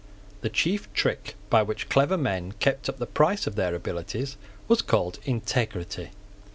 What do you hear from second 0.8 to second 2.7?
trick by which clever men